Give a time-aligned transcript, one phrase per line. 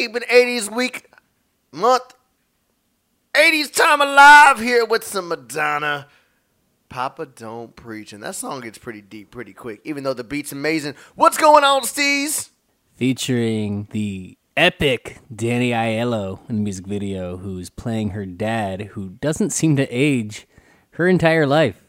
[0.00, 1.12] keeping 80s week,
[1.72, 2.14] month,
[3.34, 6.06] 80s time alive here with some Madonna.
[6.88, 8.12] Papa Don't Preach.
[8.12, 10.94] And that song gets pretty deep pretty quick, even though the beat's amazing.
[11.14, 12.50] What's going on, Steez?
[13.00, 19.50] featuring the epic Danny Aiello in the music video, who's playing her dad, who doesn't
[19.50, 20.46] seem to age
[20.92, 21.80] her entire life.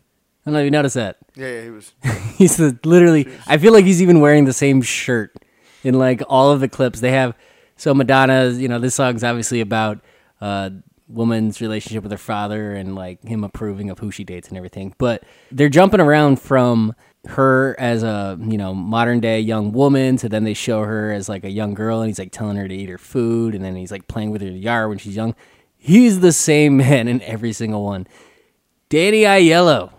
[0.45, 1.17] I don't know if you noticed that.
[1.35, 1.93] Yeah, yeah, he was.
[2.37, 3.27] He's the, literally.
[3.45, 5.35] I feel like he's even wearing the same shirt
[5.83, 7.35] in like all of the clips they have.
[7.81, 10.01] So Madonna's, you know, this song's obviously about
[10.39, 10.69] uh,
[11.07, 14.93] woman's relationship with her father and like him approving of who she dates and everything.
[14.99, 16.93] But they're jumping around from
[17.25, 21.27] her as a you know modern day young woman to then they show her as
[21.27, 23.75] like a young girl and he's like telling her to eat her food and then
[23.75, 25.33] he's like playing with her in the yard when she's young.
[25.75, 28.05] He's the same man in every single one.
[28.89, 29.91] Danny Aiello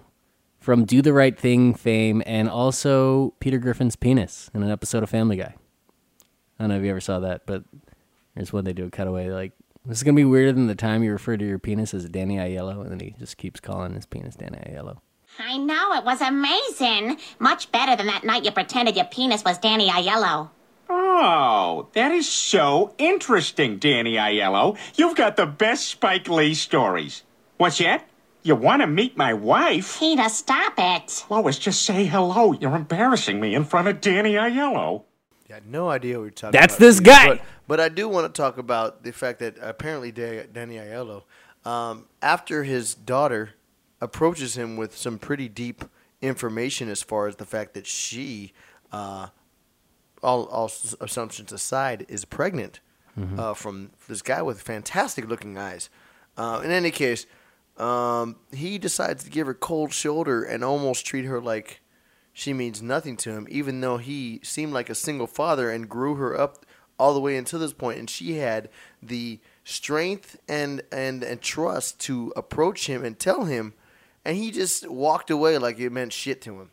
[0.61, 5.11] from Do the Right Thing fame and also Peter Griffin's penis in an episode of
[5.11, 5.57] Family Guy.
[6.63, 7.65] I don't know if you ever saw that, but
[8.37, 9.51] there's one they do a cutaway like
[9.85, 12.37] this is gonna be weirder than the time you refer to your penis as Danny
[12.37, 14.99] Aiello, and then he just keeps calling his penis Danny Aiello.
[15.41, 17.19] I know, it was amazing.
[17.41, 20.51] Much better than that night you pretended your penis was Danny Aiello.
[20.89, 24.79] Oh, that is so interesting, Danny Aiello.
[24.95, 27.25] You've got the best Spike Lee stories.
[27.57, 28.09] What's that?
[28.45, 29.99] You want to meet my wife?
[29.99, 31.25] Peter, stop it.
[31.29, 32.53] Lois, just say hello.
[32.53, 35.03] You're embarrassing me in front of Danny Aiello.
[35.53, 36.87] I had no idea what you're talking That's about.
[36.87, 37.29] this guy.
[37.29, 41.25] But, but I do want to talk about the fact that apparently Danny Aiello,
[41.67, 43.51] um, after his daughter
[44.01, 45.85] approaches him with some pretty deep
[46.23, 48.55] information as far as the fact that she,
[48.93, 49.29] uh,
[50.23, 52.81] all, all assumptions aside, is pregnant
[53.37, 55.91] uh, from this guy with fantastic looking eyes.
[56.35, 57.27] Uh, in any case,
[57.77, 61.83] um, he decides to give her cold shoulder and almost treat her like
[62.33, 66.15] she means nothing to him, even though he seemed like a single father and grew
[66.17, 66.65] her up
[66.99, 68.69] all the way until this point, and she had
[69.03, 73.75] the strength and and and trust to approach him and tell him,
[74.25, 76.71] and he just walked away like it meant shit to him.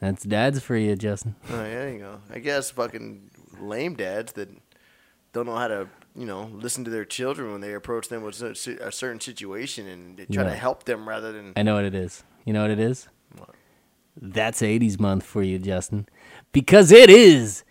[0.00, 1.36] That's dad's for you, Justin.
[1.50, 2.20] Oh, there you go.
[2.32, 4.48] I guess fucking lame dads that
[5.32, 8.40] don't know how to, you know, listen to their children when they approach them with
[8.42, 11.52] a a certain situation and they try to help them rather than.
[11.56, 12.24] I know what it is.
[12.44, 13.08] You know what it is?
[14.20, 16.06] That's 80s month for you, Justin.
[16.52, 17.64] Because it is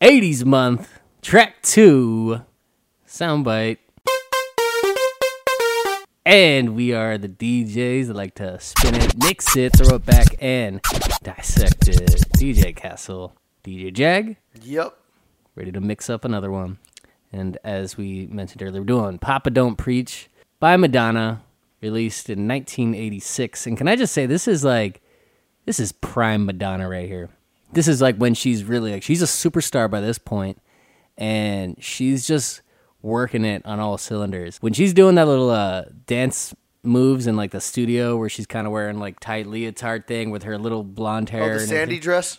[0.00, 2.42] 80s month, track two,
[3.06, 3.78] soundbite.
[6.24, 10.36] And we are the DJs that like to spin it, mix it, throw it back,
[10.40, 10.80] and
[11.22, 11.98] dissect it.
[12.36, 13.34] DJ Castle,
[13.64, 14.96] DJ Jag, Yep.
[15.56, 16.78] ready to mix up another one.
[17.32, 20.28] And as we mentioned earlier, we're doing Papa Don't Preach
[20.60, 21.42] by Madonna,
[21.80, 23.66] released in 1986.
[23.66, 25.02] And can I just say, this is like,
[25.64, 27.28] this is prime Madonna right here.
[27.72, 30.58] This is like when she's really like, she's a superstar by this point,
[31.16, 32.62] and she's just
[33.00, 34.58] working it on all cylinders.
[34.58, 36.54] When she's doing that little uh, dance
[36.84, 40.42] moves in like the studio where she's kind of wearing like tight leotard thing with
[40.42, 41.42] her little blonde hair.
[41.44, 42.00] Oh, the and Sandy everything.
[42.00, 42.38] dress.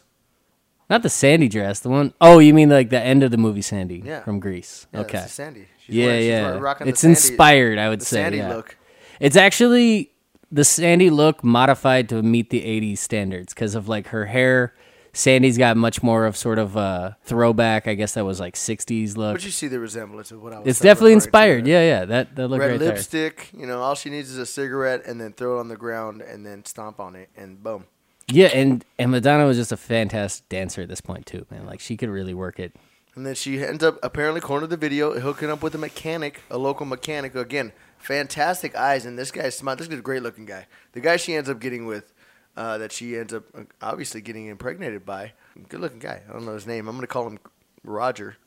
[0.89, 3.61] Not the Sandy dress, the one oh you mean like the end of the movie
[3.61, 4.21] Sandy Yeah.
[4.21, 4.85] from Grease.
[4.93, 5.13] Yeah, okay.
[5.13, 5.67] that's the Sandy.
[5.85, 6.73] She's yeah, wearing- yeah.
[6.85, 8.17] it's Sandy- inspired, I would the say.
[8.17, 8.53] Sandy yeah.
[8.53, 8.77] look.
[9.19, 10.11] It's actually
[10.53, 14.73] the Sandy look modified to meet the 80s standards because of like her hair.
[15.15, 19.15] Sandy's got much more of sort of a throwback, I guess that was like 60s
[19.15, 19.35] look.
[19.35, 20.67] But you see the resemblance of what I was.
[20.67, 21.67] It's definitely inspired.
[21.67, 22.05] Yeah, yeah.
[22.05, 22.93] That that look Red right there.
[22.93, 23.49] lipstick.
[23.55, 26.21] You know, all she needs is a cigarette, and then throw it on the ground,
[26.21, 27.85] and then stomp on it, and boom.
[28.27, 31.65] Yeah, and and Madonna was just a fantastic dancer at this point too, man.
[31.65, 32.75] Like she could really work it.
[33.15, 36.57] And then she ends up apparently, to the video, hooking up with a mechanic, a
[36.57, 37.35] local mechanic.
[37.35, 39.77] Again, fantastic eyes, and this guy's smart.
[39.77, 40.65] This is a great looking guy.
[40.93, 42.11] The guy she ends up getting with,
[42.57, 45.33] uh, that she ends up uh, obviously getting impregnated by,
[45.69, 46.21] good looking guy.
[46.27, 46.87] I don't know his name.
[46.87, 47.39] I'm gonna call him
[47.83, 48.37] Roger.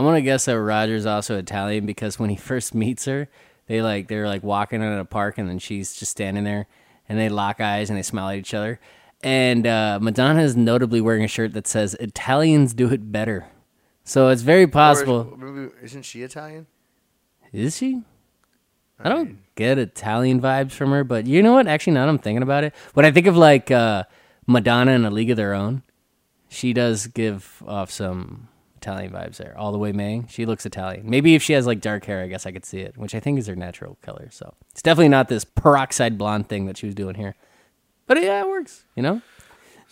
[0.00, 3.28] I'm gonna guess that Roger's also Italian because when he first meets her,
[3.66, 6.66] they like they're like walking in a park and then she's just standing there
[7.08, 8.80] and they lock eyes and they smile at each other.
[9.22, 13.46] And uh, Madonna is notably wearing a shirt that says "Italians do it better,"
[14.04, 15.70] so it's very Or is- possible.
[15.82, 16.66] isn't she Italian?
[17.52, 18.02] Is she?
[18.98, 21.66] I don't get Italian vibes from her, but you know what?
[21.66, 24.04] Actually, now that I'm thinking about it, when I think of like uh,
[24.46, 25.82] Madonna in A League of Their Own,
[26.48, 29.54] she does give off some Italian vibes there.
[29.58, 31.08] All the way May, she looks Italian.
[31.10, 33.20] Maybe if she has like dark hair, I guess I could see it, which I
[33.20, 34.28] think is her natural color.
[34.30, 37.34] So it's definitely not this peroxide blonde thing that she was doing here.
[38.06, 39.22] But yeah, it works, you know.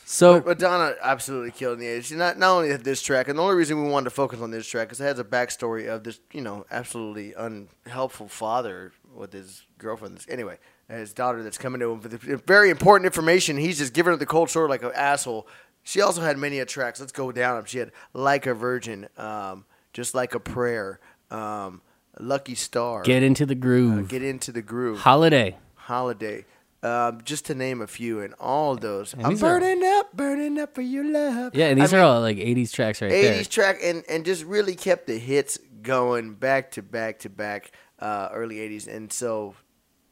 [0.04, 2.04] So But Madonna absolutely killed in the 80s.
[2.04, 4.40] She not, not only had this track, and the only reason we wanted to focus
[4.40, 8.93] on this track is it has a backstory of this, you know, absolutely unhelpful father
[9.14, 10.25] with his girlfriend.
[10.28, 10.58] Anyway,
[10.88, 13.56] his daughter that's coming to him with very important information.
[13.56, 15.46] He's just giving her the cold shoulder like an asshole.
[15.82, 17.00] She also had many a tracks.
[17.00, 17.64] Let's go down them.
[17.64, 21.00] She had Like a Virgin, um, just like a prayer,
[21.31, 21.81] um,
[22.20, 24.08] lucky star, Get into the uh, groove.
[24.08, 25.56] get into the groove, Holiday.
[25.75, 26.44] holiday.
[26.84, 29.14] Um, just to name a few, and all those.
[29.14, 31.55] I'm these are- burning up, burning up for your love.
[31.55, 33.44] Yeah, and these I are mean, all like 80s tracks right 80s there.
[33.44, 37.70] track and, and just really kept the hits going back to back to back
[38.00, 39.55] uh, early 80s and so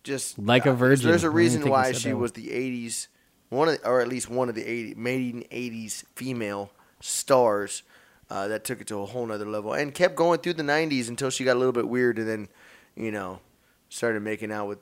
[0.04, 1.08] just Like a uh, virgin.
[1.10, 2.22] there's I a reason think why said she that one.
[2.22, 3.08] was the 80s
[3.50, 6.70] one of or at least one of the 80 maiden 80s female
[7.00, 7.82] stars
[8.30, 11.08] uh, that took it to a whole nother level and kept going through the 90s
[11.08, 12.48] until she got a little bit weird and then
[12.96, 13.40] you know
[13.88, 14.78] started making out with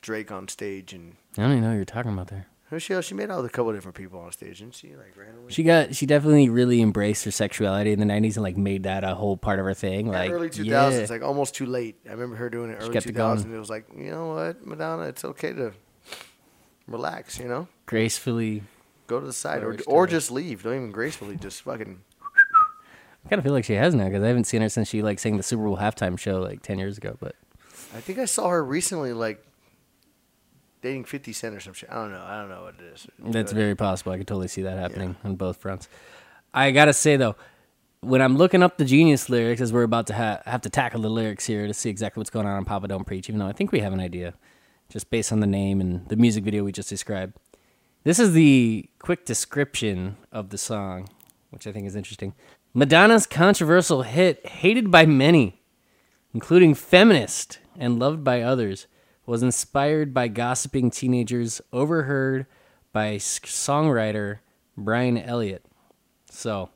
[0.00, 2.46] Drake on stage and I don't even know what you're talking about there.
[2.70, 5.16] who she she made out with a couple different people on stage didn't she like
[5.16, 8.84] randomly She got she definitely really embraced her sexuality in the 90s and like made
[8.84, 10.08] that a whole part of her thing.
[10.08, 11.06] Like early 2000s, yeah.
[11.10, 11.96] like almost too late.
[12.06, 13.42] I remember her doing it early kept it 2000s.
[13.42, 13.54] going.
[13.54, 15.72] It was like, you know what, Madonna, it's okay to
[16.86, 17.68] relax, you know?
[17.86, 18.62] gracefully.
[19.06, 20.62] Go to the side or, or just leave.
[20.62, 22.02] Don't even gracefully, just fucking.
[23.24, 25.00] I kind of feel like she has now because I haven't seen her since she
[25.02, 27.16] like sang the Super Bowl halftime show like 10 years ago.
[27.18, 27.34] But
[27.94, 29.42] I think I saw her recently, like,
[30.82, 31.90] dating 50 Cent or some shit.
[31.90, 32.22] I don't know.
[32.22, 33.06] I don't know what it is.
[33.18, 34.12] That's very possible.
[34.12, 35.88] I could totally see that happening on both fronts.
[36.54, 37.36] I gotta say though,
[38.00, 41.02] when I'm looking up the Genius lyrics, as we're about to ha- have to tackle
[41.02, 43.46] the lyrics here to see exactly what's going on on Papa Don't Preach, even though
[43.46, 44.34] I think we have an idea,
[44.88, 47.36] just based on the name and the music video we just described.
[48.04, 51.08] This is the quick description of the song,
[51.50, 52.34] which I think is interesting.
[52.72, 55.60] Madonna's controversial hit, hated by many,
[56.32, 58.86] including feminists and loved by others,
[59.28, 62.46] was inspired by gossiping teenagers overheard
[62.94, 64.38] by songwriter
[64.76, 65.64] Brian Elliot.
[66.30, 66.70] So,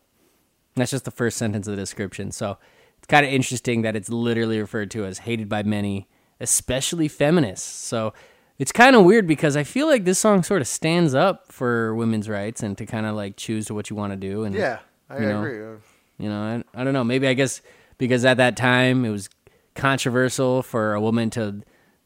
[0.77, 2.31] that's just the first sentence of the description.
[2.31, 2.59] So,
[2.99, 6.09] it's kind of interesting that it's literally referred to as hated by many,
[6.41, 7.67] especially feminists.
[7.67, 8.13] So,
[8.59, 11.95] it's kind of weird because I feel like this song sort of stands up for
[11.95, 14.45] women's rights and to kind of like choose what you want to do.
[14.45, 15.79] And Yeah, I you know, agree.
[16.19, 17.03] you know, I, I don't know.
[17.03, 17.63] Maybe I guess
[17.97, 19.31] because at that time it was
[19.75, 21.63] controversial for a woman to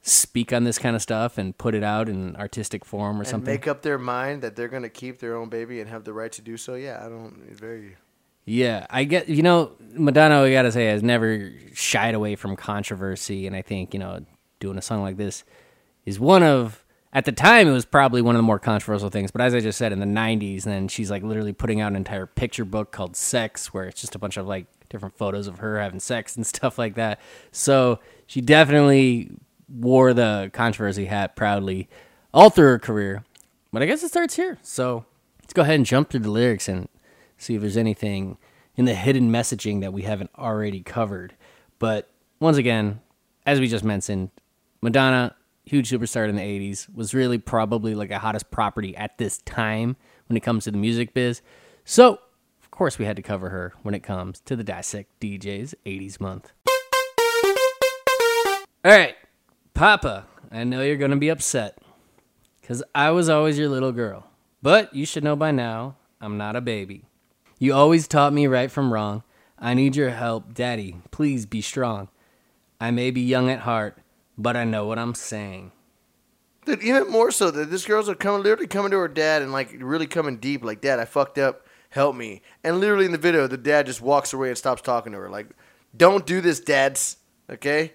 [0.08, 3.28] speak on this kind of stuff and put it out in artistic form or And
[3.28, 3.52] something.
[3.52, 6.12] make up their mind that they're going to keep their own baby and have the
[6.12, 6.74] right to do so.
[6.74, 7.42] Yeah, I don't.
[7.52, 7.96] Very.
[8.44, 9.28] yeah, I get.
[9.28, 13.92] You know, Madonna, I gotta say, has never shied away from controversy, and I think
[13.94, 14.24] you know,
[14.60, 15.44] doing a song like this
[16.04, 16.82] is one of.
[17.12, 19.30] At the time, it was probably one of the more controversial things.
[19.30, 21.96] But as I just said, in the '90s, then she's like literally putting out an
[21.96, 25.58] entire picture book called "Sex," where it's just a bunch of like different photos of
[25.60, 27.18] her having sex and stuff like that.
[27.52, 29.30] So she definitely
[29.68, 31.88] wore the controversy hat proudly
[32.32, 33.24] all through her career.
[33.72, 34.58] But I guess it starts here.
[34.62, 35.04] So
[35.42, 36.88] let's go ahead and jump through the lyrics and
[37.36, 38.38] see if there's anything
[38.76, 41.34] in the hidden messaging that we haven't already covered.
[41.78, 43.00] But once again,
[43.44, 44.30] as we just mentioned,
[44.82, 49.38] Madonna, huge superstar in the 80s, was really probably like a hottest property at this
[49.38, 49.96] time
[50.28, 51.42] when it comes to the music biz.
[51.84, 52.18] So,
[52.62, 56.20] of course, we had to cover her when it comes to the Dissect DJs 80s
[56.20, 56.52] month.
[58.84, 59.16] All right,
[59.76, 61.76] Papa, I know you're going to be upset
[62.62, 64.26] because I was always your little girl.
[64.62, 67.04] But you should know by now, I'm not a baby.
[67.58, 69.22] You always taught me right from wrong.
[69.58, 70.96] I need your help, Daddy.
[71.10, 72.08] Please be strong.
[72.80, 73.98] I may be young at heart,
[74.38, 75.72] but I know what I'm saying.
[76.64, 79.52] Dude, even more so that this girl's are coming, literally coming to her dad and
[79.52, 82.40] like really coming deep, like, Dad, I fucked up, help me.
[82.64, 85.28] And literally in the video, the dad just walks away and stops talking to her.
[85.28, 85.50] Like,
[85.94, 87.18] don't do this, dads.
[87.50, 87.92] Okay?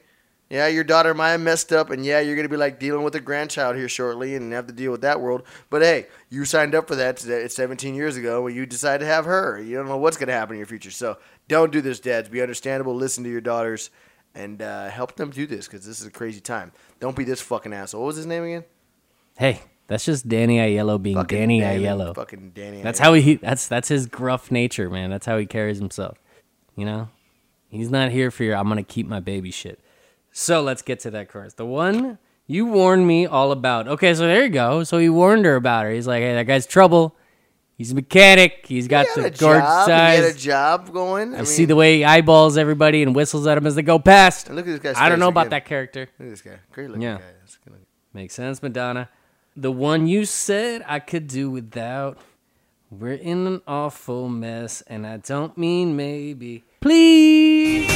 [0.52, 3.16] Yeah, your daughter might have messed up, and yeah, you're gonna be like dealing with
[3.16, 5.44] a grandchild here shortly and have to deal with that world.
[5.70, 9.06] But hey, you signed up for that today- 17 years ago when you decided to
[9.06, 9.62] have her.
[9.62, 11.18] You don't know what's gonna happen in your future, so
[11.48, 12.28] don't do this, dads.
[12.28, 12.94] Be understandable.
[12.94, 13.92] Listen to your daughters,
[14.36, 16.74] and uh, help them do this because this is a crazy time.
[17.00, 18.02] Don't be this fucking asshole.
[18.02, 18.66] What was his name again?
[19.38, 22.14] Hey, that's just Danny Aiello being Fucking Danny Danny- Aiello.
[22.14, 22.82] Fucking Danny.
[22.82, 23.04] That's Aiello.
[23.04, 23.36] how he.
[23.36, 25.12] That's that's his gruff nature, man.
[25.12, 26.18] That's how he carries himself.
[26.76, 27.08] You know,
[27.70, 29.80] he's not here for your "I'm gonna keep my baby" shit.
[30.32, 31.54] So let's get to that chorus.
[31.56, 33.88] The one you warned me all about.
[33.88, 34.84] Okay, so there you go.
[34.84, 35.92] So he warned her about her.
[35.92, 37.16] He's like, "Hey, that guy's trouble.
[37.78, 38.66] He's a mechanic.
[38.68, 39.88] He's got He the had a gorge job.
[39.88, 41.30] He had a job going.
[41.34, 43.82] I, I mean, see the way he eyeballs everybody and whistles at them as they
[43.82, 44.50] go past.
[44.50, 45.04] Look at this guy.
[45.04, 45.50] I don't know about again.
[45.52, 46.02] that character.
[46.20, 46.60] Look at this guy.
[46.72, 47.16] Great looking Yeah.
[47.18, 47.24] guy.
[47.40, 47.86] That's good looking.
[48.14, 49.10] Makes sense, Madonna.
[49.56, 52.18] The one you said I could do without.
[52.92, 56.66] We're in an awful mess, and I don't mean maybe.
[56.82, 57.90] Please.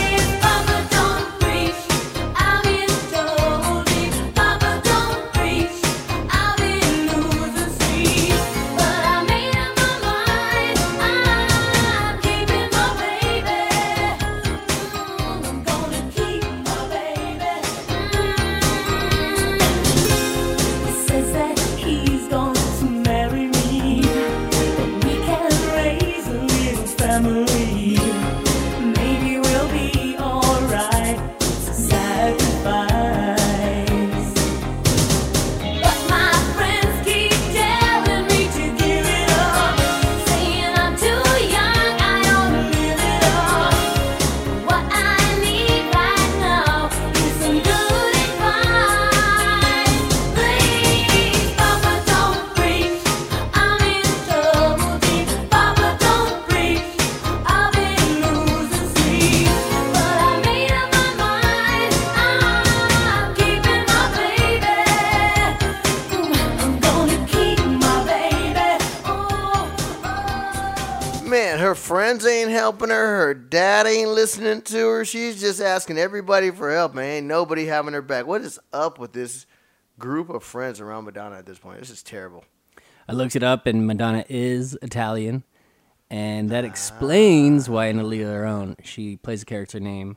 [74.45, 75.05] Listening to her.
[75.05, 77.05] She's just asking everybody for help, man.
[77.05, 78.27] Ain't nobody having her back.
[78.27, 79.47] What is up with this
[79.97, 81.79] group of friends around Madonna at this point?
[81.79, 82.45] This is terrible.
[83.09, 85.43] I looked it up, and Madonna is Italian,
[86.11, 87.71] and that explains ah.
[87.71, 90.15] why in A League of Their Own she plays a character named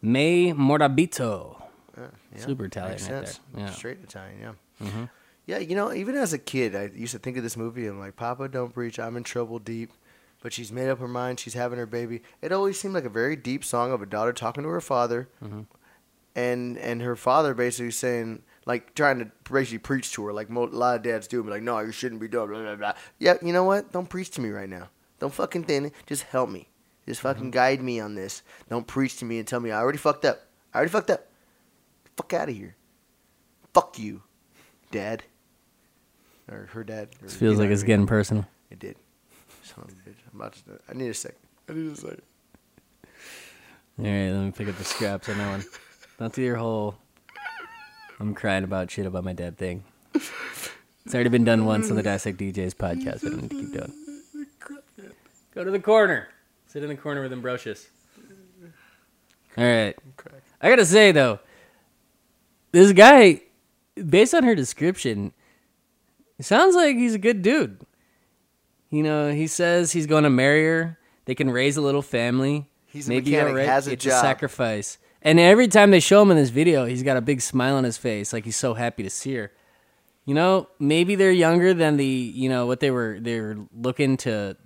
[0.00, 1.60] May Morabito.
[1.98, 2.02] Ah,
[2.36, 3.40] Super Italian Makes right sense.
[3.54, 3.64] there.
[3.64, 3.70] Yeah.
[3.72, 4.86] Straight Italian, yeah.
[4.86, 5.04] Mm-hmm.
[5.46, 7.98] Yeah, you know, even as a kid, I used to think of this movie and
[7.98, 9.00] like, Papa, don't preach.
[9.00, 9.90] I'm in trouble deep.
[10.44, 11.40] But she's made up her mind.
[11.40, 12.20] She's having her baby.
[12.42, 15.30] It always seemed like a very deep song of a daughter talking to her father,
[15.42, 15.62] mm-hmm.
[16.36, 20.64] and and her father basically saying like trying to basically preach to her like mo-
[20.64, 21.42] a lot of dads do.
[21.42, 22.92] Be like, no, you shouldn't be doing blah blah blah.
[23.18, 23.90] Yeah, you know what?
[23.90, 24.90] Don't preach to me right now.
[25.18, 25.90] Don't fucking thing.
[26.06, 26.68] Just help me.
[27.06, 27.28] Just mm-hmm.
[27.28, 28.42] fucking guide me on this.
[28.68, 30.42] Don't preach to me and tell me I already fucked up.
[30.74, 31.26] I already fucked up.
[32.18, 32.76] Fuck out of here.
[33.72, 34.24] Fuck you,
[34.90, 35.22] dad.
[36.52, 37.08] Or her dad.
[37.22, 37.86] Or, This you feels know like it's I mean.
[37.86, 38.46] getting personal.
[40.36, 40.80] To.
[40.88, 41.38] I need a second.
[41.68, 42.22] I need a second.
[43.98, 45.64] All right, let me pick up the scraps on that one.
[46.18, 46.96] Not do your whole.
[48.18, 49.84] I'm crying about shit about my dad thing.
[50.12, 53.72] It's already been done once on the Dissect DJs podcast, but I need to keep
[53.72, 53.92] doing.
[55.54, 56.28] Go to the corner.
[56.66, 57.86] Sit in the corner with Ambrosius.
[59.56, 59.96] All right.
[60.60, 61.38] I gotta say though,
[62.72, 63.42] this guy,
[63.94, 65.32] based on her description,
[66.40, 67.80] sounds like he's a good dude.
[68.94, 70.98] You know, he says he's going to marry her.
[71.24, 72.70] They can raise a little family.
[72.86, 73.66] He's a Maybe mechanic, alright.
[73.66, 74.12] has a it's job.
[74.12, 74.98] a sacrifice.
[75.20, 77.82] And every time they show him in this video, he's got a big smile on
[77.82, 79.50] his face, like he's so happy to see her.
[80.26, 84.16] You know, maybe they're younger than the you know what they were they were looking
[84.18, 84.56] to,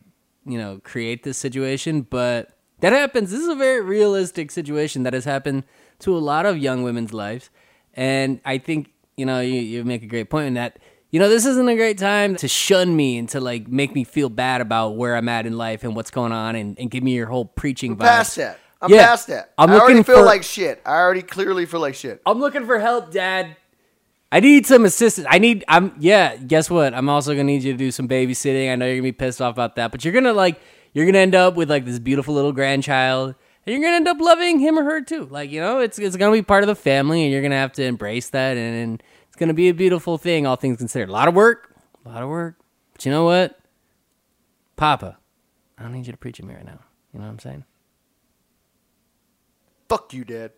[0.44, 3.30] you know, create this situation, but that happens.
[3.30, 5.64] This is a very realistic situation that has happened
[6.00, 7.48] to a lot of young women's lives,
[7.94, 10.78] and I think you know you, you make a great point in that.
[11.10, 14.04] You know, this isn't a great time to shun me and to like make me
[14.04, 17.02] feel bad about where I'm at in life and what's going on and, and give
[17.02, 18.02] me your whole preaching vibe.
[18.02, 18.58] I'm past that.
[18.82, 19.06] I'm Yeah.
[19.06, 19.52] past that.
[19.56, 20.82] I'm i already feel for- like shit.
[20.84, 22.20] I already clearly feel like shit.
[22.26, 23.56] I'm looking for help, Dad.
[24.30, 25.26] I need some assistance.
[25.30, 25.64] I need.
[25.68, 25.94] I'm.
[25.98, 26.36] Yeah.
[26.36, 26.92] Guess what?
[26.92, 28.70] I'm also gonna need you to do some babysitting.
[28.70, 30.60] I know you're gonna be pissed off about that, but you're gonna like.
[30.92, 33.34] You're gonna end up with like this beautiful little grandchild,
[33.64, 35.24] and you're gonna end up loving him or her too.
[35.30, 37.72] Like you know, it's it's gonna be part of the family, and you're gonna have
[37.72, 39.02] to embrace that, and, and
[39.38, 41.08] it's gonna be a beautiful thing, all things considered.
[41.08, 41.72] A lot of work,
[42.04, 42.56] a lot of work,
[42.92, 43.56] but you know what,
[44.74, 45.16] Papa,
[45.78, 46.80] I don't need you to preach at me right now.
[47.12, 47.64] You know what I'm saying?
[49.88, 50.54] Fuck you, dad.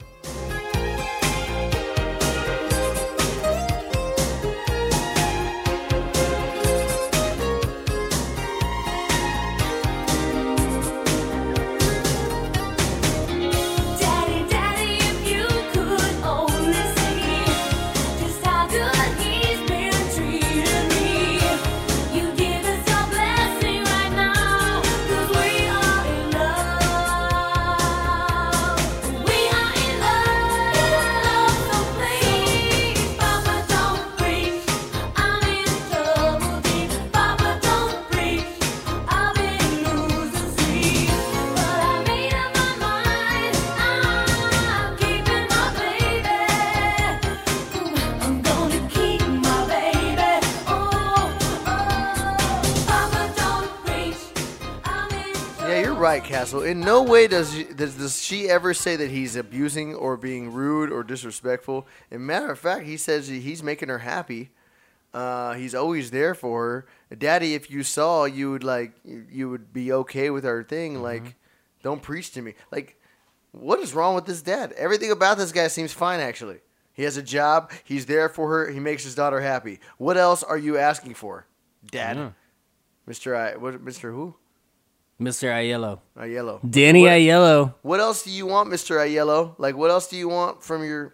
[56.41, 56.63] Castle.
[56.63, 60.51] In no way does she, does, does she ever say that he's abusing or being
[60.51, 61.87] rude or disrespectful.
[62.11, 64.51] And matter of fact, he says he's making her happy.
[65.13, 67.17] Uh, he's always there for her.
[67.17, 71.03] Daddy, if you saw, you would like you, would be okay with our thing.
[71.03, 71.37] Like,
[71.83, 72.55] don't preach to me.
[72.71, 72.99] Like,
[73.53, 74.73] what is wrong with this dad?
[74.73, 76.21] Everything about this guy seems fine.
[76.21, 76.61] Actually,
[76.95, 77.71] he has a job.
[77.85, 78.71] He's there for her.
[78.71, 79.81] He makes his daughter happy.
[79.99, 81.47] What else are you asking for,
[81.91, 82.17] Dad?
[82.17, 82.31] Yeah.
[83.07, 84.37] Mister I, what, Mister who?
[85.21, 85.49] Mr.
[85.50, 86.59] Aiello, Aiello.
[86.69, 87.75] Danny What- Aiello.
[87.83, 88.97] What else do you want, Mr.
[88.97, 89.55] Aiello?
[89.59, 91.12] Like, what else do you want from your.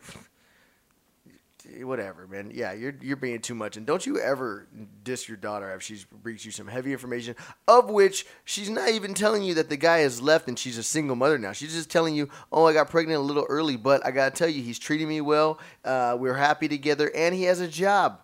[1.80, 2.52] Whatever, man.
[2.54, 4.68] Yeah, you're you're being too much, and don't you ever
[5.02, 7.34] diss your daughter if she's brings you some heavy information,
[7.66, 10.82] of which she's not even telling you that the guy has left and she's a
[10.84, 11.50] single mother now.
[11.52, 14.48] She's just telling you, "Oh, I got pregnant a little early, but I gotta tell
[14.48, 15.58] you, he's treating me well.
[15.84, 18.20] Uh, we're happy together, and he has a job."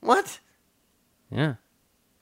[0.00, 0.38] What?
[1.30, 1.54] Yeah.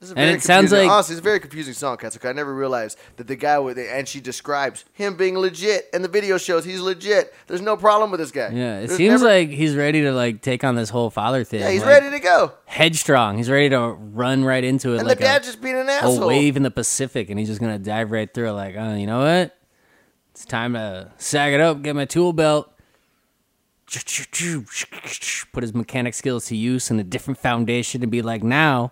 [0.02, 2.28] This is a And it sounds like- honestly, it's a very confusing song, Katsuka.
[2.28, 6.09] I never realized that the guy with and she describes him being legit, and the
[6.09, 7.32] video shows he's legit.
[7.47, 8.49] There's no problem with this guy.
[8.52, 11.44] Yeah, it There's seems never- like he's ready to like take on this whole father
[11.44, 11.61] thing.
[11.61, 13.37] yeah, he's like, ready to go, headstrong.
[13.37, 15.88] He's ready to run right into it and like the dad a, just being an
[15.88, 16.25] asshole.
[16.25, 18.49] a wave in the Pacific, and he's just gonna dive right through.
[18.49, 19.56] it Like, oh, you know what?
[20.32, 22.73] It's time to sag it up, get my tool belt,
[25.52, 28.91] put his mechanic skills to use in a different foundation, and be like, now,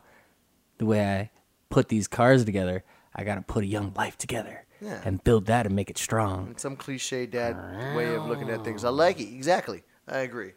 [0.80, 1.30] the way I
[1.68, 2.82] put these cars together,
[3.14, 5.00] I got to put a young life together Yeah.
[5.04, 6.48] and build that and make it strong.
[6.48, 7.54] And some cliche dad
[7.96, 8.84] way of looking at things.
[8.84, 9.32] I like it.
[9.32, 9.82] Exactly.
[10.08, 10.52] I agree.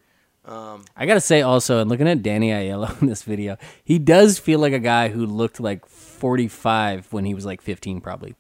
[0.46, 4.40] Um, I gotta say also, and looking at Danny Aiello in this video, he does
[4.40, 8.36] feel like a guy who looked like 45 when he was like 15, probably.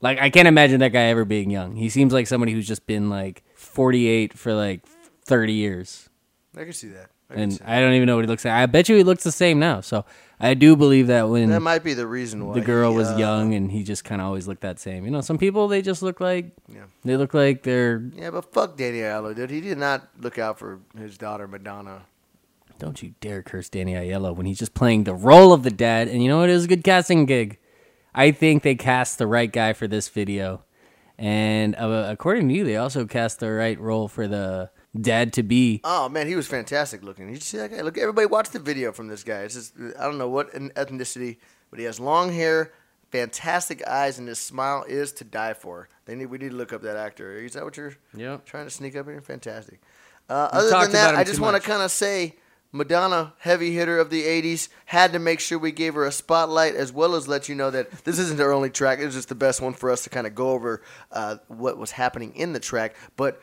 [0.00, 1.76] Like I can't imagine that guy ever being young.
[1.76, 4.84] He seems like somebody who's just been like 48 for like
[5.26, 6.08] 30 years,
[6.56, 7.10] I can see that.
[7.34, 7.60] I and.
[7.64, 8.54] I don't even know what he looks like.
[8.54, 9.80] I bet you he looks the same now.
[9.80, 10.04] So
[10.40, 13.08] I do believe that when that might be the reason why the girl he, was
[13.10, 15.04] uh, young and he just kind of always looked that same.
[15.04, 16.84] You know, some people they just look like Yeah.
[17.04, 18.02] they look like they're.
[18.14, 19.50] Yeah, but fuck Danny Aiello, dude.
[19.50, 22.02] He did not look out for his daughter Madonna.
[22.78, 26.08] Don't you dare curse Danny Aiello when he's just playing the role of the dad.
[26.08, 26.50] And you know what?
[26.50, 27.58] It was a good casting gig.
[28.14, 30.64] I think they cast the right guy for this video.
[31.16, 35.42] And uh, according to you, they also cast the right role for the dad to
[35.42, 35.80] be.
[35.84, 37.28] Oh man, he was fantastic looking.
[37.28, 37.80] You see that guy?
[37.82, 39.40] Look, everybody watch the video from this guy.
[39.42, 41.38] It's just I don't know what ethnicity,
[41.70, 42.72] but he has long hair,
[43.10, 45.88] fantastic eyes, and his smile is to die for.
[46.04, 47.36] They need we need to look up that actor.
[47.36, 48.44] Is that what you're Yep.
[48.46, 49.20] trying to sneak up here?
[49.20, 49.80] Fantastic.
[50.28, 52.36] Uh, other than that, I just want to kind of say
[52.70, 56.74] Madonna, heavy hitter of the 80s, had to make sure we gave her a spotlight
[56.74, 58.98] as well as let you know that this isn't her only track.
[58.98, 61.90] It's just the best one for us to kind of go over uh, what was
[61.90, 62.94] happening in the track.
[63.16, 63.42] But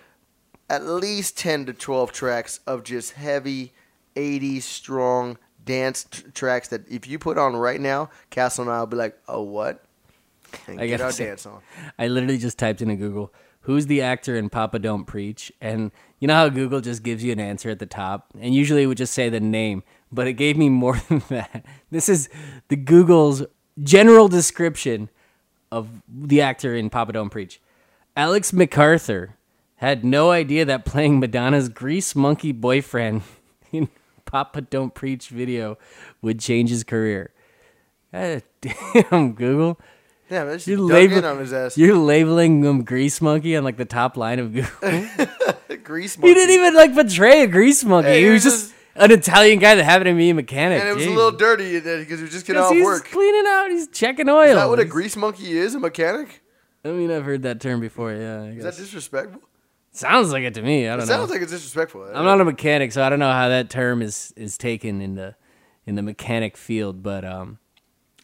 [0.70, 3.74] at least 10 to 12 tracks of just heavy
[4.16, 8.80] 80s strong dance t- tracks that if you put on right now, Castle and I
[8.80, 9.84] will be like, oh, what?
[10.68, 11.62] And I get our say- dance on.
[12.00, 15.52] I literally just typed into Google, who's the actor in Papa Don't Preach?
[15.62, 18.28] And you know how Google just gives you an answer at the top?
[18.40, 21.66] And usually it would just say the name, but it gave me more than that.
[21.92, 22.30] This is
[22.68, 23.44] the Google's
[23.82, 25.10] general description
[25.72, 27.62] of the actor in Papa Don't Preach.
[28.18, 29.34] Alex McArthur
[29.80, 33.24] had no idea that playing Madonna's Grease Monkey boyfriend
[33.72, 33.90] in
[34.26, 35.78] Papa Don't Preach video
[36.22, 37.32] would change his career.
[38.14, 38.44] Ah, God
[39.12, 39.80] damn, Google.
[40.30, 41.78] Yeah, man, You're, dug label- in on his ass.
[41.78, 44.70] you're labeling him Grease Monkey on like the top line of Google.
[45.84, 46.28] Grease Monkey.
[46.28, 48.10] he didn't even like portray a Grease Monkey.
[48.10, 50.82] Hey, he was just an Italian guy that happened to be a mechanic.
[50.82, 51.12] And it was Jeez.
[51.14, 53.06] a little dirty because he was just getting off he's work.
[53.10, 53.72] cleaning out.
[53.72, 54.42] He's checking oil.
[54.50, 55.74] Is that what a grease monkey is?
[55.74, 56.42] A mechanic?
[56.86, 58.12] I mean, I've heard that term before.
[58.14, 59.42] Yeah, I Is that disrespectful?
[60.00, 60.88] Sounds like it to me.
[60.88, 61.14] I don't know.
[61.14, 62.04] sounds like it's disrespectful.
[62.04, 65.16] I'm not a mechanic, so I don't know how that term is is taken in
[65.16, 65.36] the
[65.86, 67.04] in the mechanic field.
[67.04, 67.60] But um,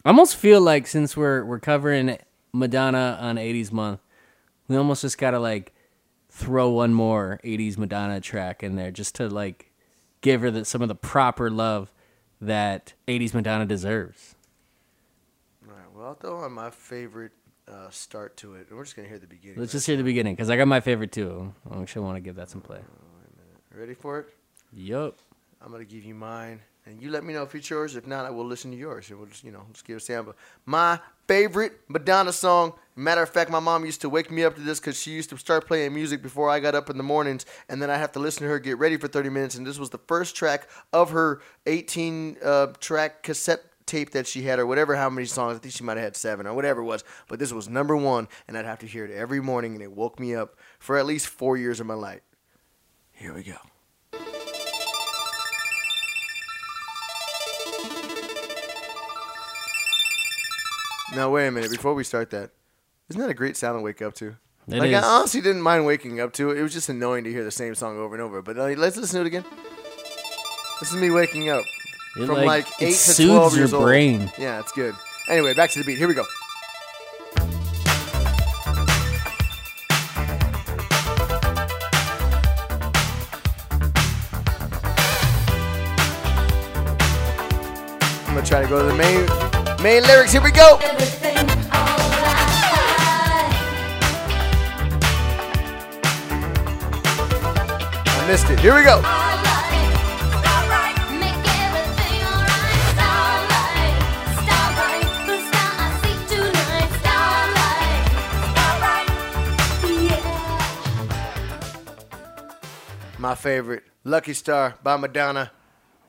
[0.04, 2.18] I almost feel like since we're we're covering
[2.52, 4.00] Madonna on 80s month,
[4.68, 5.72] we almost just gotta like
[6.30, 9.72] throw one more 80s Madonna track in there just to like
[10.20, 11.92] give her the, some of the proper love
[12.40, 14.34] that 80s Madonna deserves.
[15.66, 17.32] All right, well, I'll throw on my favorite
[17.68, 18.68] uh, start to it.
[18.70, 19.58] We're just going to hear the beginning.
[19.58, 21.52] Let's just hear the beginning because I got my favorite too.
[21.70, 22.80] I actually want to give that some play.
[23.74, 24.28] Ready for it?
[24.72, 25.18] Yup.
[25.60, 26.60] I'm going to give you mine.
[26.86, 27.96] And you let me know if it's yours.
[27.96, 29.10] If not, I will listen to yours.
[29.10, 30.36] And we'll just, you know, just give a sample.
[30.66, 32.74] My favorite Madonna song.
[32.94, 35.28] Matter of fact, my mom used to wake me up to this because she used
[35.30, 37.44] to start playing music before I got up in the mornings.
[37.68, 39.56] And then I have to listen to her get ready for 30 minutes.
[39.56, 44.42] And this was the first track of her 18 uh, track cassette tape that she
[44.42, 46.80] had or whatever how many songs i think she might have had seven or whatever
[46.80, 49.74] it was but this was number one and i'd have to hear it every morning
[49.74, 52.22] and it woke me up for at least four years of my life
[53.12, 53.56] here we go
[61.14, 62.50] Now wait a minute before we start that.
[63.08, 64.36] Isn't that a great sound to wake up to?
[64.68, 64.96] It like is.
[64.96, 66.58] I honestly didn't mind waking up to it.
[66.58, 68.42] It was just annoying to hear the same song over and over.
[68.42, 69.44] But uh, let's listen to it again.
[70.80, 71.64] This is me waking up
[72.18, 73.84] It, from like, like, it eight to soothes twelve your years old.
[73.84, 74.32] brain.
[74.38, 74.94] Yeah, it's good.
[75.28, 75.98] Anyway, back to the beat.
[75.98, 76.24] Here we go.
[88.26, 89.26] I'm gonna try to go to the main
[89.82, 90.32] main lyrics.
[90.32, 90.78] Here we go.
[98.08, 98.58] I missed it.
[98.60, 99.25] Here we go.
[113.26, 115.50] My favorite, Lucky Star by Madonna.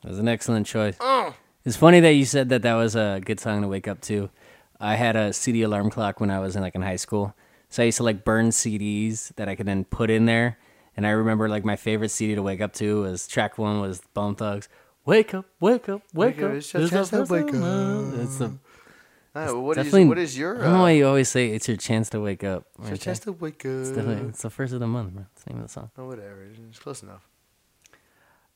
[0.02, 0.96] That was an excellent choice.
[1.00, 1.34] Oh.
[1.64, 4.30] It's funny that you said that that was a good song to wake up to.
[4.78, 7.34] I had a CD alarm clock when I was in like in high school,
[7.70, 10.58] so I used to like burn CDs that I could then put in there.
[10.96, 14.00] And I remember like my favorite CD to wake up to was track one was
[14.14, 14.68] Bone Thugs.
[15.04, 18.14] Wake up, wake up, wake, Wake up, it's It's wake first of the month.
[18.14, 18.20] up.
[18.20, 18.58] It's the
[19.46, 21.68] Well, what is what is your I don't know uh, why you always say it's
[21.68, 22.64] your chance to wake up.
[22.80, 23.32] it's your chance there.
[23.34, 23.96] to wake It's up?
[23.96, 25.24] definitely it's the first of the month, bro.
[25.34, 25.90] It's the name of the song.
[25.96, 26.46] Oh, whatever.
[26.68, 27.26] It's close enough.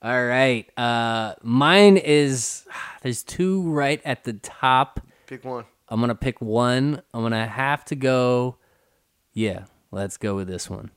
[0.02, 0.68] All right.
[0.78, 2.66] Uh, mine is
[3.02, 5.64] there's two right at the top Pick one.
[5.88, 7.02] I'm gonna pick one.
[7.14, 8.56] I'm gonna have to go.
[9.32, 10.90] Yeah, let's go with this one.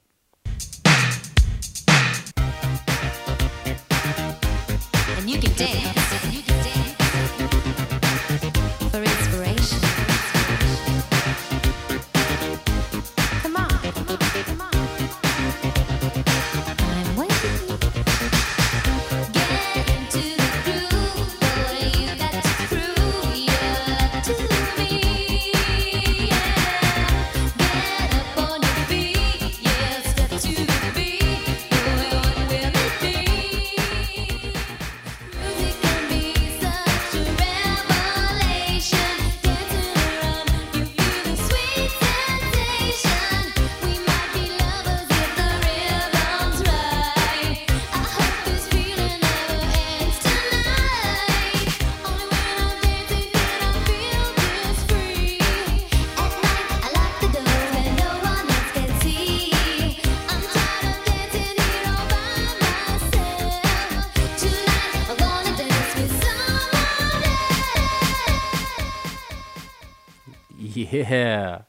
[71.00, 71.62] Yeah.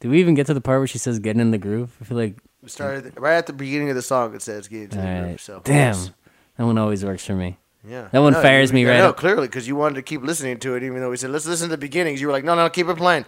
[0.00, 1.96] Did we even get to the part where she says "getting in the groove"?
[2.00, 4.34] I feel like We started right at the beginning of the song.
[4.34, 5.22] It says "Get into all the right.
[5.28, 6.10] groove." So Damn, yes.
[6.56, 7.58] that one always works for me.
[7.86, 9.16] yeah, That one No, fires you- me right No, up.
[9.16, 11.68] clearly because you wanted to keep listening to it, even though we said let's listen
[11.68, 12.20] to the beginnings.
[12.20, 13.24] You were like, no, no, keep it playing,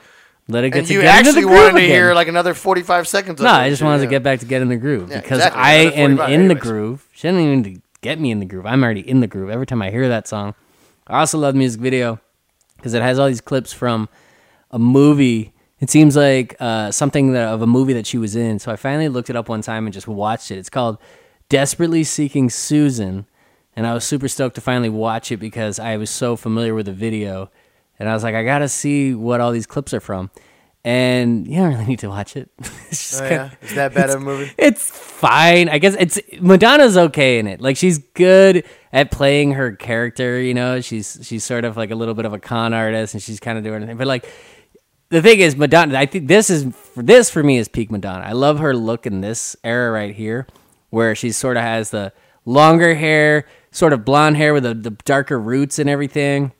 [0.48, 1.88] Let it get and to you get actually the groove wanted to again.
[1.90, 3.38] hear like another forty-five seconds.
[3.40, 3.50] of no.
[3.50, 5.62] I just wanted to get back to get in the groove Yeah, because exactly.
[5.62, 7.06] I am 45 in the groove.
[7.12, 8.64] She didn't even get me in the groove.
[8.66, 10.54] I'm already in the groove every time I hear that song.
[11.06, 12.18] I also love the music video
[12.76, 14.08] because it has all these clips from
[14.72, 15.52] a movie.
[15.80, 18.58] It seems like uh, something that, of a movie that she was in.
[18.58, 20.58] So I finally looked it up one time and just watched it.
[20.58, 20.98] It's called
[21.48, 23.26] Desperately Seeking Susan.
[23.74, 26.86] And I was super stoked to finally watch it because I was so familiar with
[26.86, 27.50] the video.
[27.98, 30.30] And I was like, I got to see what all these clips are from.
[30.84, 32.50] And you don't really need to watch it.
[32.58, 33.68] it's just Oh, kinda- yeah?
[33.68, 34.52] Is that bad of a movie?
[34.58, 35.68] it's fine.
[35.68, 37.60] I guess it's Madonna's okay in it.
[37.60, 40.80] Like she's good at playing her character, you know.
[40.80, 43.56] She's she's sort of like a little bit of a con artist and she's kind
[43.58, 43.96] of doing it.
[43.96, 44.28] But like
[45.12, 48.24] the thing is Madonna, I think this is this for me is peak Madonna.
[48.24, 50.46] I love her look in this era right here
[50.90, 52.12] where she sort of has the
[52.44, 56.52] longer hair, sort of blonde hair with the, the darker roots and everything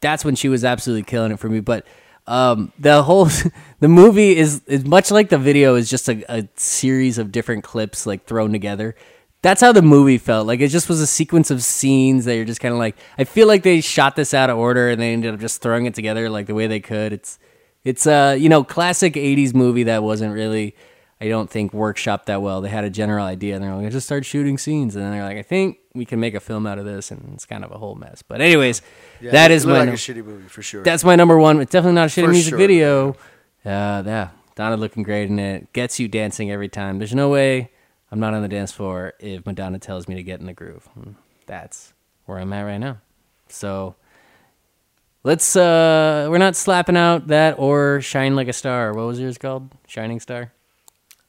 [0.00, 1.60] that's when she was absolutely killing it for me.
[1.60, 1.86] But
[2.26, 3.28] um, the whole
[3.80, 7.64] the movie is is much like the video is just a, a series of different
[7.64, 8.94] clips like thrown together.
[9.42, 10.46] That's how the movie felt.
[10.46, 12.96] Like it just was a sequence of scenes that you're just kind of like.
[13.18, 15.86] I feel like they shot this out of order and they ended up just throwing
[15.86, 17.12] it together like the way they could.
[17.12, 17.38] It's
[17.84, 20.74] it's a you know classic '80s movie that wasn't really.
[21.20, 22.60] I don't think workshopped that well.
[22.62, 24.96] They had a general idea and they're like, I just start shooting scenes.
[24.96, 27.12] And then they're like, I think we can make a film out of this.
[27.12, 28.22] And it's kind of a whole mess.
[28.22, 28.82] But, anyways,
[29.30, 29.84] that it is my.
[29.84, 30.82] like a shitty movie for sure.
[30.82, 31.60] that's my number one.
[31.60, 32.58] It's definitely not a shitty For music sure.
[32.58, 33.10] video.
[33.64, 35.72] Uh, yeah, Donna looking great in it.
[35.72, 36.98] Gets you dancing every time.
[36.98, 37.70] There's no way
[38.10, 40.88] I'm not on the dance floor if Madonna tells me to get in the groove.
[41.46, 41.92] That's
[42.26, 42.98] where I'm at right now.
[43.46, 43.94] So
[45.24, 45.56] let's.
[45.56, 48.92] uh We're not slapping out that or shine like a star.
[48.92, 49.70] What was yours called?
[49.86, 50.52] Shining star.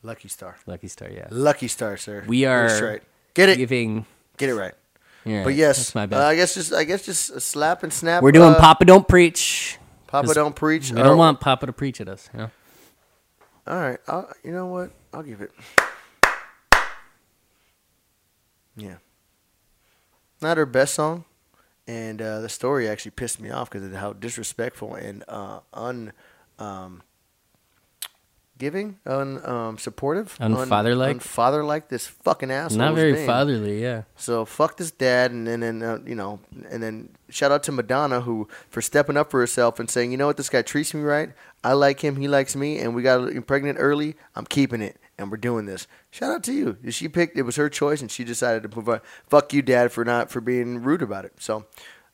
[0.05, 0.57] Lucky Star.
[0.65, 1.09] Lucky star.
[1.09, 1.27] Yeah.
[1.31, 2.25] Lucky Star, sir.
[2.27, 3.03] We are straight.
[3.33, 3.57] Get it.
[3.57, 4.05] Giving.
[4.37, 4.73] Get it right.
[5.25, 6.21] Yeah, But yes, that's my uh, bad.
[6.21, 8.21] I guess just I guess just a slap and snap.
[8.21, 9.77] We're doing uh, Papa Don't Preach.
[10.07, 10.91] Papa don't preach.
[10.91, 12.29] We don't Oh, want Papa to preach at us.
[12.33, 12.51] You know?
[13.65, 13.97] All right.
[14.07, 14.91] I'll, you know what?
[15.11, 15.51] I'll give it.
[18.75, 18.95] Yeah.
[20.41, 21.23] Not her best song,
[21.87, 26.13] and uh, the story actually pissed me off because of how disrespectful and uh, un,
[26.59, 27.01] um,
[28.57, 31.17] giving, un, um, supportive, Unfatherlike?
[31.17, 31.89] unfatherlike.
[31.89, 32.77] This fucking asshole.
[32.77, 33.25] Not very being.
[33.27, 33.81] fatherly.
[33.81, 34.03] Yeah.
[34.15, 37.71] So fuck this dad, and then and, uh, you know, and then shout out to
[37.71, 40.93] Madonna who for stepping up for herself and saying, you know what, this guy treats
[40.93, 41.31] me right.
[41.63, 44.15] I like him, he likes me, and we got pregnant early.
[44.35, 45.87] I'm keeping it, and we're doing this.
[46.11, 46.77] Shout out to you.
[46.89, 47.37] She picked.
[47.37, 49.01] It was her choice, and she decided to provide.
[49.27, 51.33] Fuck you, dad, for not for being rude about it.
[51.39, 51.65] So.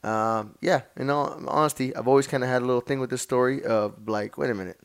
[0.02, 3.22] Um, yeah, in all honesty, I've always kind of had a little thing with this
[3.22, 4.80] story of like, wait a minute,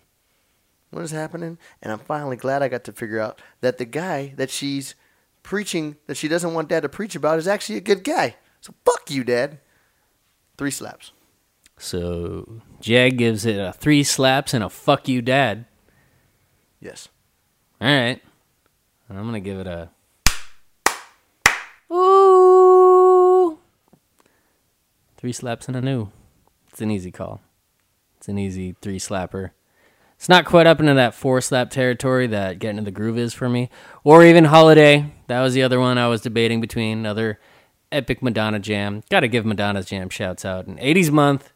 [0.90, 1.58] what is happening?
[1.82, 4.96] And I'm finally glad I got to figure out that the guy that she's
[5.42, 8.36] preaching that she doesn't want dad to preach about is actually a good guy.
[8.60, 9.58] So fuck you, dad.
[10.56, 11.12] Three slaps.
[11.78, 15.66] So Jag gives it a three slaps and a fuck you, dad.
[16.80, 17.08] Yes.
[17.84, 18.18] All right.
[19.10, 19.90] I'm gonna give it a.
[21.92, 23.58] Ooh.
[25.18, 26.08] Three slaps and a new.
[26.70, 27.42] It's an easy call.
[28.16, 29.50] It's an easy three slapper.
[30.16, 33.34] It's not quite up into that four slap territory that getting to the groove is
[33.34, 33.68] for me,
[34.02, 35.12] or even holiday.
[35.26, 37.00] That was the other one I was debating between.
[37.00, 37.38] Another
[37.92, 39.02] epic Madonna jam.
[39.10, 40.66] Got to give Madonna's jam shouts out.
[40.66, 41.52] And 80s month.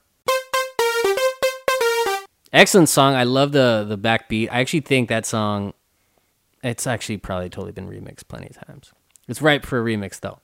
[2.53, 3.15] Excellent song.
[3.15, 4.51] I love the the backbeat.
[4.51, 5.73] I actually think that song
[6.63, 8.93] it's actually probably totally been remixed plenty of times.
[9.29, 10.39] It's ripe for a remix though.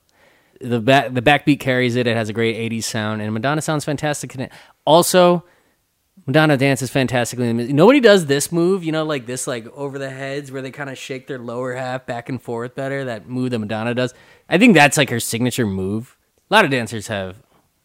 [0.61, 2.07] The back the backbeat carries it.
[2.07, 4.37] It has a great 80s sound and Madonna sounds fantastic.
[4.85, 5.45] Also,
[6.27, 7.53] Madonna dances fantastically.
[7.53, 10.89] Nobody does this move, you know, like this, like over the heads where they kind
[10.89, 13.05] of shake their lower half back and forth better.
[13.05, 14.15] That move that Madonna does.
[14.49, 16.17] I think that's like her signature move.
[16.51, 17.43] A lot of dancers have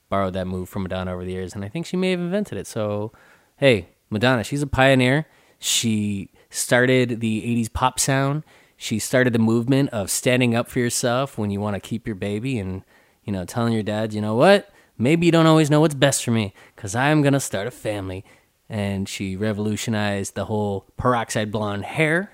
[0.09, 2.57] borrowed that move from Madonna over the years, and I think she may have invented
[2.57, 2.67] it.
[2.67, 3.11] So,
[3.57, 5.25] hey, Madonna, she's a pioneer.
[5.59, 8.43] She started the 80s pop sound.
[8.77, 12.15] She started the movement of standing up for yourself when you want to keep your
[12.15, 12.83] baby and,
[13.23, 14.71] you know, telling your dad, you know what?
[14.97, 17.71] Maybe you don't always know what's best for me because I'm going to start a
[17.71, 18.23] family.
[18.67, 22.31] And she revolutionized the whole peroxide blonde hair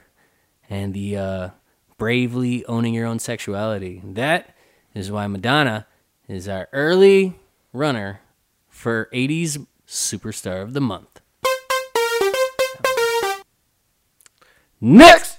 [0.69, 1.49] and the uh,
[1.97, 4.01] bravely owning your own sexuality.
[4.03, 4.55] That
[4.93, 5.87] is why Madonna
[6.27, 7.39] is our early
[7.71, 8.21] runner
[8.67, 11.21] for 80s Superstar of the Month.
[14.81, 15.34] Next!